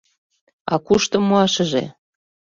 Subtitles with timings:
[0.71, 1.83] —А кушто муашыже?